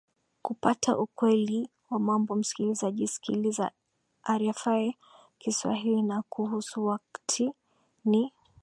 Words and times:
kupata 0.41 0.97
ukweli 0.97 1.69
wa 1.89 1.99
mambo 1.99 2.35
msikilizaji 2.35 3.07
sikiliza 3.07 3.71
rfi 4.37 4.97
kiswahili 5.37 6.01
na 6.01 6.21
kuhusu 6.29 6.85
wakti 6.85 7.51
ni 8.05 8.33